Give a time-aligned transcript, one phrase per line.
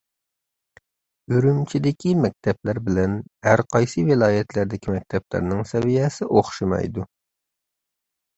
[1.33, 3.13] ئۈرۈمچىدىكى مەكتەپلەر بىلەن
[3.49, 7.07] ھەر قايسى ۋىلايەتلەردىكى مەكتەپلەرنىڭ سەۋىيەسى ئوخشىمايدۇ.